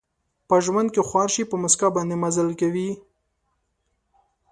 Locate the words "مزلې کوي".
2.23-2.89